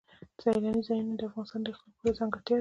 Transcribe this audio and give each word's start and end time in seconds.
سیلاني 0.41 0.81
ځایونه 0.87 1.13
د 1.19 1.21
افغانستان 1.27 1.61
د 1.63 1.67
اقلیم 1.73 1.93
یوه 2.03 2.17
ځانګړتیا 2.19 2.55
ده. 2.57 2.59